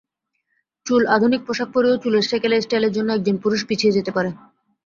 [0.85, 4.33] চুলআধুনিক পোশাক পরেও চুলের সেকেলে স্টাইলের জন্য একজন পুরুষ পিছিয়ে যেতে পারেন।